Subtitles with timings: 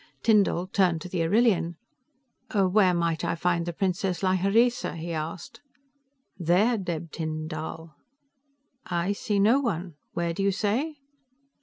[0.23, 1.75] Tyndall turned to the Arrillian.
[2.55, 5.61] "Where might I find the priestess Lhyreesa?" he asked.
[6.39, 7.95] "There, Dheb Tyn Dall."
[8.87, 9.93] "I see no one.
[10.13, 10.97] Where do you say?"